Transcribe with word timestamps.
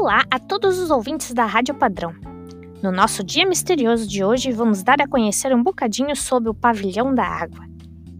Olá 0.00 0.22
a 0.30 0.38
todos 0.38 0.78
os 0.78 0.90
ouvintes 0.90 1.34
da 1.34 1.44
Rádio 1.44 1.74
Padrão. 1.74 2.14
No 2.80 2.92
nosso 2.92 3.24
dia 3.24 3.44
misterioso 3.44 4.06
de 4.06 4.22
hoje, 4.22 4.52
vamos 4.52 4.80
dar 4.80 5.02
a 5.02 5.08
conhecer 5.08 5.52
um 5.52 5.60
bocadinho 5.60 6.14
sobre 6.14 6.48
o 6.48 6.54
Pavilhão 6.54 7.12
da 7.12 7.24
Água. 7.24 7.66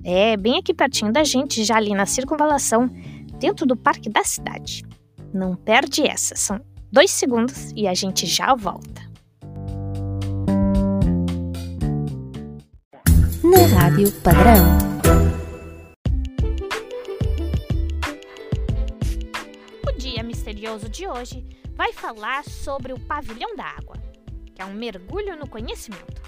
É 0.03 0.37
bem 0.37 0.59
aqui 0.59 0.75
pertinho 0.75 1.13
da 1.13 1.23
gente, 1.23 1.63
já 1.63 1.77
ali 1.77 1.95
na 1.95 2.05
circunvalação, 2.05 2.91
dentro 3.39 3.65
do 3.65 3.77
Parque 3.77 4.11
da 4.11 4.25
Cidade. 4.25 4.85
Não 5.33 5.55
perde 5.55 6.05
essa, 6.05 6.35
são 6.35 6.61
dois 6.91 7.13
segundos 7.13 7.71
e 7.77 7.87
a 7.87 7.95
gente 7.95 8.27
já 8.27 8.57
volta. 8.57 9.01
Na 13.45 13.81
Rádio 13.81 14.11
Padrão. 14.21 14.89
misterioso 20.49 20.89
de 20.89 21.07
hoje 21.07 21.47
vai 21.79 21.93
falar 21.93 22.43
sobre 22.43 22.93
o 22.93 22.99
Pavilhão 22.99 23.55
da 23.55 23.65
Água, 23.65 23.95
que 24.53 24.61
é 24.61 24.65
um 24.65 24.75
mergulho 24.75 25.37
no 25.37 25.49
conhecimento. 25.49 26.21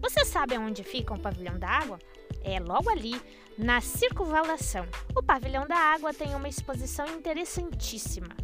Você 0.00 0.24
sabe 0.24 0.56
onde 0.56 0.82
fica 0.82 1.12
o 1.12 1.20
Pavilhão 1.20 1.58
da 1.58 1.68
Água? 1.68 1.98
É 2.42 2.58
logo 2.58 2.88
ali, 2.88 3.20
na 3.58 3.82
circunvalação. 3.82 4.86
O 5.14 5.22
Pavilhão 5.22 5.66
da 5.66 5.76
Água 5.76 6.14
tem 6.14 6.34
uma 6.34 6.48
exposição 6.48 7.06
interessantíssima. 7.06 8.34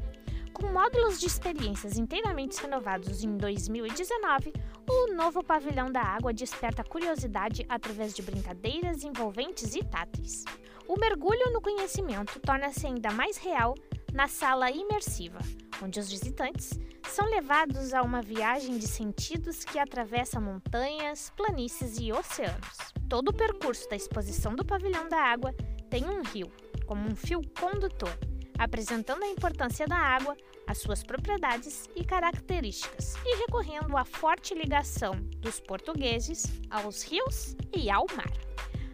Com 0.52 0.66
módulos 0.66 1.19
de 1.19 1.28
experiências 1.28 1.96
inteiramente 1.96 2.61
renovados 2.61 3.24
em 3.24 3.38
2019, 3.38 4.52
o 4.86 5.14
novo 5.14 5.42
Pavilhão 5.42 5.91
da 5.91 6.02
Água 6.02 6.30
desperta 6.30 6.84
curiosidade 6.84 7.64
através 7.70 8.12
de 8.12 8.20
brincadeiras 8.20 9.02
envolventes 9.02 9.74
e 9.74 9.83
táteis. 9.83 10.45
O 10.86 10.98
mergulho 10.98 11.55
no 11.55 11.62
conhecimento 11.62 12.38
torna-se 12.38 12.86
ainda 12.86 13.11
mais 13.12 13.38
real 13.38 13.74
na 14.12 14.28
sala 14.28 14.70
imersiva, 14.70 15.39
onde 15.83 16.00
os 16.00 16.11
visitantes 16.11 16.78
são 17.08 17.27
levados 17.27 17.92
a 17.92 18.03
uma 18.03 18.22
viagem 18.22 18.78
de 18.78 18.86
sentidos 18.86 19.64
que 19.64 19.78
atravessa 19.78 20.41
montanhas, 20.41 21.33
planícies 21.36 21.98
e 21.98 22.12
oceanos. 22.12 22.77
Todo 23.08 23.31
o 23.31 23.34
percurso 23.34 23.88
da 23.88 23.97
exposição 23.97 24.55
do 24.55 24.64
Pavilhão 24.64 25.08
da 25.08 25.20
Água 25.20 25.53
tem 25.88 26.05
um 26.05 26.22
rio, 26.22 26.50
como 26.86 27.08
um 27.08 27.16
fio 27.16 27.41
condutor, 27.58 28.16
apresentando 28.58 29.25
a 29.25 29.28
importância 29.28 29.86
da 29.86 29.97
água, 29.97 30.36
as 30.66 30.78
suas 30.78 31.03
propriedades 31.03 31.88
e 31.97 32.05
características, 32.05 33.16
e 33.25 33.36
recorrendo 33.38 33.97
à 33.97 34.05
forte 34.05 34.55
ligação 34.55 35.14
dos 35.38 35.58
portugueses 35.58 36.44
aos 36.70 37.03
rios 37.03 37.56
e 37.75 37.91
ao 37.91 38.06
mar. 38.14 38.31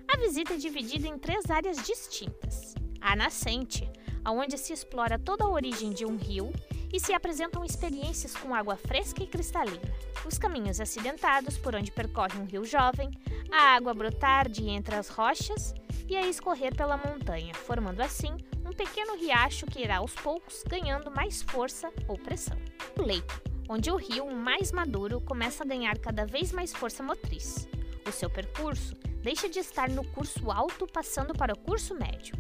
A 0.09 0.17
visita 0.19 0.55
é 0.55 0.56
dividida 0.56 1.06
em 1.06 1.19
três 1.19 1.50
áreas 1.50 1.77
distintas: 1.84 2.75
a 3.00 3.14
nascente, 3.14 3.91
onde 4.30 4.58
se 4.58 4.72
explora 4.72 5.19
toda 5.19 5.44
a 5.44 5.48
origem 5.48 5.91
de 5.91 6.05
um 6.05 6.16
rio 6.16 6.52
e 6.92 7.00
se 7.00 7.12
apresentam 7.12 7.64
experiências 7.64 8.34
com 8.34 8.55
água 8.55 8.77
fresca 8.77 9.22
e 9.22 9.27
cristalina. 9.27 9.82
Os 10.24 10.38
caminhos 10.38 10.80
acidentados 10.80 11.58
por 11.58 11.74
onde 11.74 11.91
percorre 11.91 12.38
um 12.38 12.44
rio 12.44 12.64
jovem, 12.64 13.10
a 13.50 13.74
água 13.74 13.94
brotar 13.94 14.48
de 14.48 14.69
entre 14.69 14.94
as 14.94 15.08
rochas 15.08 15.74
e 16.08 16.16
a 16.16 16.27
escorrer 16.27 16.74
pela 16.74 16.97
montanha, 16.97 17.54
formando 17.54 18.00
assim 18.00 18.36
um 18.64 18.72
pequeno 18.72 19.16
riacho 19.16 19.66
que 19.66 19.80
irá 19.80 19.98
aos 19.98 20.14
poucos 20.14 20.62
ganhando 20.66 21.10
mais 21.10 21.42
força 21.42 21.92
ou 22.08 22.16
pressão. 22.16 22.56
O 22.98 23.02
leito, 23.02 23.41
onde 23.69 23.91
o 23.91 23.97
rio 23.97 24.30
mais 24.32 24.72
maduro 24.72 25.20
começa 25.20 25.64
a 25.64 25.66
ganhar 25.66 25.98
cada 25.98 26.24
vez 26.24 26.52
mais 26.52 26.72
força 26.72 27.02
motriz. 27.02 27.69
O 28.06 28.12
seu 28.12 28.30
percurso 28.30 28.94
deixa 29.22 29.48
de 29.48 29.58
estar 29.58 29.88
no 29.88 30.04
curso 30.04 30.50
alto 30.50 30.86
passando 30.86 31.34
para 31.34 31.52
o 31.52 31.58
curso 31.58 31.94
médio. 31.94 32.34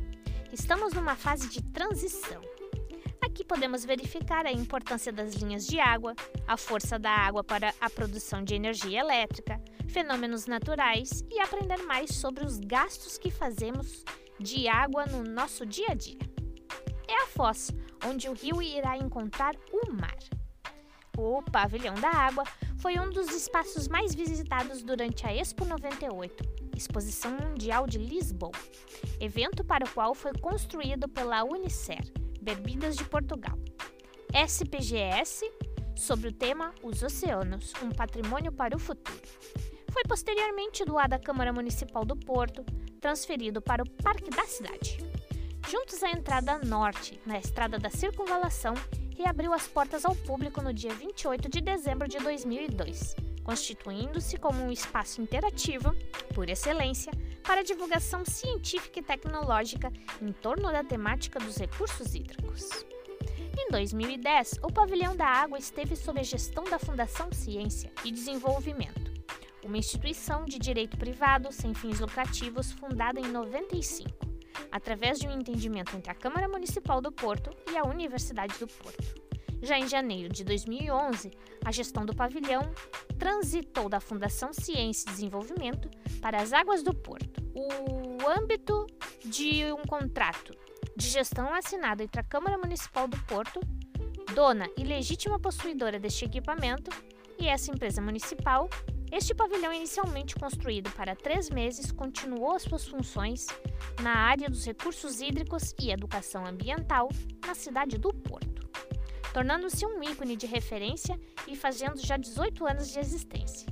Estamos 0.52 0.92
numa 0.92 1.16
fase 1.16 1.48
de 1.48 1.62
transição. 1.62 2.40
Aqui 3.20 3.44
podemos 3.44 3.84
verificar 3.84 4.46
a 4.46 4.52
importância 4.52 5.12
das 5.12 5.34
linhas 5.34 5.66
de 5.66 5.80
água, 5.80 6.14
a 6.46 6.56
força 6.56 6.98
da 6.98 7.10
água 7.10 7.42
para 7.42 7.74
a 7.80 7.90
produção 7.90 8.42
de 8.44 8.54
energia 8.54 9.00
elétrica, 9.00 9.60
fenômenos 9.88 10.46
naturais 10.46 11.24
e 11.30 11.40
aprender 11.40 11.78
mais 11.82 12.14
sobre 12.14 12.44
os 12.44 12.58
gastos 12.58 13.18
que 13.18 13.30
fazemos 13.30 14.04
de 14.38 14.68
água 14.68 15.04
no 15.06 15.24
nosso 15.24 15.66
dia 15.66 15.88
a 15.90 15.94
dia. 15.94 16.18
É 17.08 17.22
a 17.22 17.26
foz, 17.26 17.70
onde 18.04 18.28
o 18.28 18.32
rio 18.32 18.62
irá 18.62 18.96
encontrar 18.96 19.54
o 19.72 19.92
mar. 19.92 20.16
O 21.18 21.42
Pavilhão 21.42 21.94
da 21.94 22.10
Água 22.10 22.44
foi 22.78 22.98
um 22.98 23.10
dos 23.10 23.28
espaços 23.34 23.88
mais 23.88 24.14
visitados 24.14 24.82
durante 24.82 25.26
a 25.26 25.34
Expo 25.34 25.64
98, 25.64 26.55
Exposição 26.76 27.32
Mundial 27.32 27.86
de 27.86 27.98
Lisboa, 27.98 28.52
evento 29.18 29.64
para 29.64 29.84
o 29.84 29.90
qual 29.90 30.14
foi 30.14 30.32
construído 30.34 31.08
pela 31.08 31.42
Unicer, 31.42 32.04
Bebidas 32.40 32.96
de 32.96 33.04
Portugal. 33.04 33.58
SPGS, 34.32 35.50
sobre 35.96 36.28
o 36.28 36.32
tema 36.32 36.74
Os 36.82 37.02
Oceanos, 37.02 37.72
um 37.82 37.90
patrimônio 37.90 38.52
para 38.52 38.76
o 38.76 38.78
futuro. 38.78 39.20
Foi 39.90 40.02
posteriormente 40.04 40.84
doado 40.84 41.14
à 41.14 41.18
Câmara 41.18 41.52
Municipal 41.52 42.04
do 42.04 42.14
Porto, 42.14 42.62
transferido 43.00 43.62
para 43.62 43.82
o 43.82 43.88
Parque 43.88 44.28
da 44.28 44.44
Cidade. 44.44 44.98
Juntos 45.68 46.02
à 46.02 46.10
entrada 46.10 46.58
norte, 46.58 47.18
na 47.24 47.38
Estrada 47.38 47.78
da 47.78 47.88
Circunvalação, 47.88 48.74
reabriu 49.16 49.54
as 49.54 49.66
portas 49.66 50.04
ao 50.04 50.14
público 50.14 50.60
no 50.60 50.74
dia 50.74 50.92
28 50.92 51.48
de 51.48 51.60
dezembro 51.62 52.06
de 52.06 52.18
2002 52.18 53.25
constituindo-se 53.46 54.36
como 54.38 54.60
um 54.60 54.72
espaço 54.72 55.22
interativo, 55.22 55.94
por 56.34 56.50
excelência, 56.50 57.12
para 57.44 57.62
divulgação 57.62 58.24
científica 58.24 58.98
e 58.98 59.02
tecnológica 59.04 59.92
em 60.20 60.32
torno 60.32 60.64
da 60.72 60.82
temática 60.82 61.38
dos 61.38 61.56
recursos 61.56 62.12
hídricos. 62.12 62.68
Em 63.56 63.70
2010, 63.70 64.58
o 64.64 64.72
Pavilhão 64.72 65.14
da 65.14 65.28
Água 65.28 65.58
esteve 65.58 65.94
sob 65.94 66.18
a 66.18 66.24
gestão 66.24 66.64
da 66.64 66.76
Fundação 66.76 67.30
Ciência 67.30 67.92
e 68.04 68.10
Desenvolvimento, 68.10 69.12
uma 69.64 69.78
instituição 69.78 70.44
de 70.44 70.58
direito 70.58 70.96
privado 70.96 71.52
sem 71.52 71.72
fins 71.72 72.00
lucrativos 72.00 72.72
fundada 72.72 73.20
em 73.20 73.30
95, 73.30 74.10
através 74.72 75.20
de 75.20 75.28
um 75.28 75.32
entendimento 75.32 75.96
entre 75.96 76.10
a 76.10 76.16
Câmara 76.16 76.48
Municipal 76.48 77.00
do 77.00 77.12
Porto 77.12 77.50
e 77.70 77.76
a 77.76 77.84
Universidade 77.84 78.58
do 78.58 78.66
Porto. 78.66 79.25
Já 79.62 79.78
em 79.78 79.88
janeiro 79.88 80.32
de 80.32 80.44
2011, 80.44 81.30
a 81.64 81.72
gestão 81.72 82.04
do 82.04 82.14
pavilhão 82.14 82.62
transitou 83.18 83.88
da 83.88 84.00
Fundação 84.00 84.52
Ciência 84.52 85.08
e 85.08 85.12
Desenvolvimento 85.12 85.90
para 86.20 86.40
as 86.40 86.52
Águas 86.52 86.82
do 86.82 86.94
Porto. 86.94 87.42
O 87.54 88.28
âmbito 88.28 88.86
de 89.24 89.64
um 89.72 89.82
contrato 89.86 90.54
de 90.94 91.08
gestão 91.08 91.52
assinado 91.52 92.02
entre 92.02 92.20
a 92.20 92.24
Câmara 92.24 92.58
Municipal 92.58 93.08
do 93.08 93.18
Porto, 93.24 93.60
dona 94.34 94.68
e 94.76 94.84
legítima 94.84 95.38
possuidora 95.38 95.98
deste 95.98 96.24
equipamento, 96.24 96.90
e 97.38 97.48
essa 97.48 97.70
empresa 97.70 98.00
municipal, 98.00 98.68
este 99.12 99.34
pavilhão, 99.34 99.72
inicialmente 99.72 100.34
construído 100.34 100.90
para 100.92 101.14
três 101.14 101.48
meses, 101.50 101.92
continuou 101.92 102.54
as 102.54 102.62
suas 102.62 102.86
funções 102.86 103.46
na 104.02 104.14
área 104.14 104.48
dos 104.48 104.64
recursos 104.64 105.20
hídricos 105.20 105.74
e 105.80 105.90
educação 105.90 106.46
ambiental 106.46 107.08
na 107.46 107.54
cidade 107.54 107.98
do 107.98 108.12
Porto 108.12 108.65
tornando-se 109.36 109.84
um 109.84 110.02
ícone 110.02 110.34
de 110.34 110.46
referência 110.46 111.20
e 111.46 111.54
fazendo 111.54 112.00
já 112.00 112.16
18 112.16 112.66
anos 112.66 112.90
de 112.90 112.98
existência. 112.98 113.68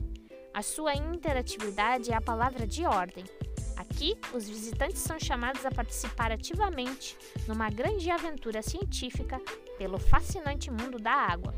A 0.52 0.60
sua 0.60 0.94
interatividade 0.94 2.12
é 2.12 2.14
a 2.14 2.20
palavra 2.20 2.66
de 2.66 2.84
ordem. 2.84 3.25
Aqui, 3.74 4.14
os 4.34 4.47
visitantes 4.47 4.98
são 4.98 5.19
chamados 5.19 5.64
a 5.64 5.70
participar 5.70 6.30
ativamente 6.30 7.16
numa 7.48 7.70
grande 7.70 8.10
aventura 8.10 8.60
científica 8.60 9.41
pelo 9.78 9.98
fascinante 9.98 10.70
mundo 10.70 10.98
da 10.98 11.12
água. 11.12 11.54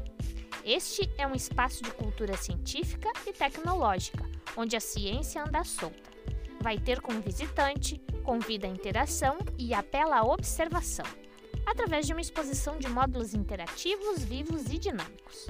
Este 0.64 1.10
é 1.18 1.26
um 1.26 1.34
espaço 1.34 1.82
de 1.82 1.90
cultura 1.90 2.36
científica 2.36 3.10
e 3.26 3.32
tecnológica, 3.32 4.24
onde 4.56 4.76
a 4.76 4.80
ciência 4.80 5.42
anda 5.42 5.64
solta. 5.64 6.12
Vai 6.60 6.78
ter 6.78 7.00
com 7.00 7.12
o 7.12 7.20
visitante, 7.20 8.00
convida 8.22 8.68
a 8.68 8.70
interação 8.70 9.36
e 9.58 9.74
apela 9.74 10.18
à 10.18 10.22
observação 10.22 11.25
através 11.66 12.06
de 12.06 12.12
uma 12.12 12.20
exposição 12.20 12.78
de 12.78 12.88
módulos 12.88 13.34
interativos, 13.34 14.22
vivos 14.22 14.66
e 14.70 14.78
dinâmicos. 14.78 15.46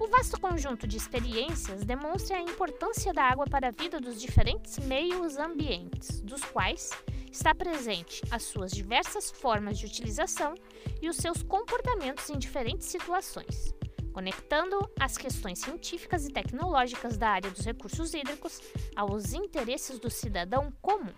O 0.00 0.08
vasto 0.08 0.40
conjunto 0.40 0.86
de 0.86 0.96
experiências 0.96 1.84
demonstra 1.84 2.38
a 2.38 2.40
importância 2.40 3.12
da 3.12 3.22
água 3.22 3.44
para 3.44 3.68
a 3.68 3.70
vida 3.70 4.00
dos 4.00 4.18
diferentes 4.18 4.78
meios 4.78 5.36
ambientes, 5.36 6.22
dos 6.22 6.42
quais 6.42 6.90
está 7.30 7.54
presente 7.54 8.22
as 8.30 8.44
suas 8.44 8.72
diversas 8.72 9.30
formas 9.30 9.78
de 9.78 9.84
utilização 9.84 10.54
e 11.02 11.08
os 11.10 11.16
seus 11.16 11.42
comportamentos 11.42 12.30
em 12.30 12.38
diferentes 12.38 12.88
situações, 12.88 13.74
conectando 14.14 14.78
as 14.98 15.18
questões 15.18 15.58
científicas 15.58 16.26
e 16.26 16.32
tecnológicas 16.32 17.18
da 17.18 17.28
área 17.28 17.50
dos 17.50 17.66
recursos 17.66 18.14
hídricos 18.14 18.58
aos 18.96 19.34
interesses 19.34 19.98
do 19.98 20.08
cidadão 20.08 20.72
comum. 20.80 21.12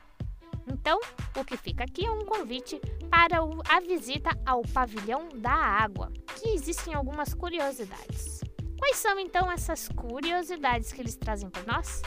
Então, 0.67 1.01
o 1.37 1.45
que 1.45 1.57
fica 1.57 1.85
aqui 1.85 2.07
é 2.07 2.11
um 2.11 2.25
convite 2.25 2.81
para 3.11 3.39
a 3.69 3.81
visita 3.81 4.31
ao 4.47 4.63
pavilhão 4.63 5.29
da 5.35 5.53
água, 5.53 6.13
que 6.37 6.49
existem 6.51 6.95
algumas 6.95 7.35
curiosidades. 7.35 8.41
Quais 8.79 8.97
são 8.97 9.19
então 9.19 9.51
essas 9.51 9.89
curiosidades 9.89 10.93
que 10.93 11.01
eles 11.01 11.17
trazem 11.17 11.49
para 11.49 11.63
nós? 11.73 12.03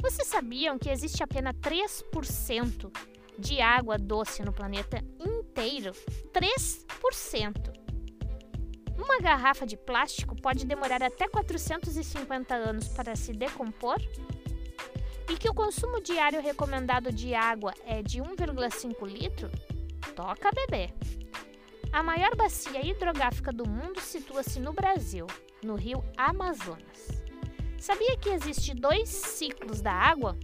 Vocês 0.00 0.28
sabiam 0.28 0.78
que 0.78 0.90
existe 0.90 1.22
apenas 1.22 1.54
3% 1.54 2.90
de 3.38 3.60
água 3.60 3.98
doce 3.98 4.42
no 4.42 4.52
planeta 4.52 5.02
inteiro? 5.18 5.92
3%. 6.32 7.72
Uma 8.96 9.20
garrafa 9.20 9.64
de 9.64 9.76
plástico 9.76 10.36
pode 10.36 10.66
demorar 10.66 11.02
até 11.02 11.28
450 11.28 12.54
anos 12.54 12.88
para 12.88 13.16
se 13.16 13.32
decompor? 13.32 13.96
E 15.28 15.36
que 15.36 15.48
o 15.48 15.54
consumo 15.54 16.00
diário 16.00 16.40
recomendado 16.40 17.12
de 17.12 17.34
água 17.34 17.74
é 17.84 18.02
de 18.02 18.20
1,5 18.22 19.06
litro? 19.06 19.50
Toca 20.16 20.50
beber. 20.50 20.94
A 21.92 22.02
maior 22.02 22.34
bacia 22.34 22.84
hidrográfica 22.84 23.52
do 23.52 23.68
mundo 23.68 24.00
situa-se 24.00 24.58
no 24.58 24.72
Brasil, 24.72 25.26
no 25.62 25.74
rio 25.74 26.02
Amazonas. 26.16 27.22
Sabia 27.78 28.16
que 28.16 28.30
existe 28.30 28.74
dois 28.74 29.08
ciclos 29.08 29.80
da 29.82 29.92
água? 29.92 30.36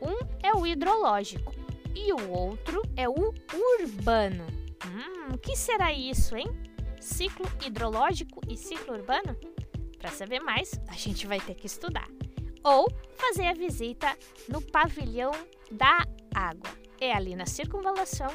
Um 0.00 0.16
é 0.42 0.52
o 0.54 0.66
hidrológico 0.66 1.52
e 1.94 2.12
o 2.12 2.30
outro 2.30 2.82
é 2.96 3.08
o 3.08 3.34
urbano. 3.80 4.46
Hum, 4.86 5.34
o 5.34 5.38
que 5.38 5.56
será 5.56 5.92
isso, 5.92 6.36
hein? 6.36 6.48
Ciclo 7.00 7.46
hidrológico 7.66 8.40
e 8.48 8.56
ciclo 8.56 8.94
urbano? 8.94 9.36
Para 9.98 10.10
saber 10.10 10.40
mais, 10.40 10.78
a 10.86 10.94
gente 10.94 11.26
vai 11.26 11.40
ter 11.40 11.54
que 11.54 11.66
estudar. 11.66 12.08
Ou 12.64 12.88
fazer 13.16 13.46
a 13.46 13.54
visita 13.54 14.16
no 14.48 14.60
pavilhão 14.60 15.32
da 15.70 16.04
água. 16.34 16.70
É 17.00 17.12
ali 17.12 17.36
na 17.36 17.46
circunvalação, 17.46 18.28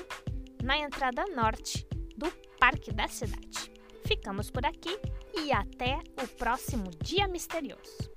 na 0.63 0.77
entrada 0.77 1.25
norte 1.35 1.85
do 2.15 2.31
Parque 2.59 2.91
da 2.91 3.07
Cidade. 3.07 3.71
Ficamos 4.05 4.49
por 4.49 4.65
aqui 4.65 4.97
e 5.33 5.51
até 5.51 5.99
o 6.21 6.27
próximo 6.27 6.89
Dia 7.01 7.27
Misterioso. 7.27 8.11